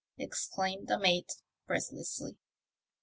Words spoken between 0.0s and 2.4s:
exclaimed the mate, breath lessly.